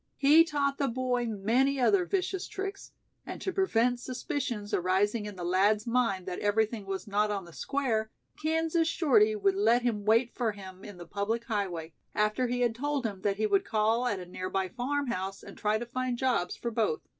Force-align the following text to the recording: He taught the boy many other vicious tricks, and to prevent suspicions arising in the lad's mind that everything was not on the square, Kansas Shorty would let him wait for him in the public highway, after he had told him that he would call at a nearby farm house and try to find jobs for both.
He 0.17 0.43
taught 0.43 0.79
the 0.79 0.87
boy 0.87 1.27
many 1.27 1.79
other 1.79 2.05
vicious 2.05 2.47
tricks, 2.47 2.91
and 3.23 3.39
to 3.39 3.53
prevent 3.53 3.99
suspicions 3.99 4.73
arising 4.73 5.27
in 5.27 5.35
the 5.35 5.43
lad's 5.43 5.85
mind 5.85 6.25
that 6.25 6.39
everything 6.39 6.87
was 6.87 7.05
not 7.07 7.29
on 7.29 7.45
the 7.45 7.53
square, 7.53 8.09
Kansas 8.41 8.87
Shorty 8.87 9.35
would 9.35 9.53
let 9.53 9.83
him 9.83 10.03
wait 10.03 10.33
for 10.33 10.53
him 10.53 10.83
in 10.83 10.97
the 10.97 11.05
public 11.05 11.43
highway, 11.43 11.93
after 12.15 12.47
he 12.47 12.61
had 12.61 12.73
told 12.73 13.05
him 13.05 13.21
that 13.21 13.37
he 13.37 13.45
would 13.45 13.63
call 13.63 14.07
at 14.07 14.19
a 14.19 14.25
nearby 14.25 14.69
farm 14.69 15.05
house 15.05 15.43
and 15.43 15.55
try 15.55 15.77
to 15.77 15.85
find 15.85 16.17
jobs 16.17 16.55
for 16.55 16.71
both. 16.71 17.01